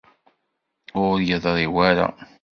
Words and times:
Ur 1.03 1.15
yeḍṛi 1.27 1.67
wara. 1.75 2.07